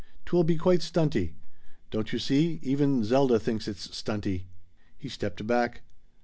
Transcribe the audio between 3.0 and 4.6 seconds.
Zelda thinks it stunty?"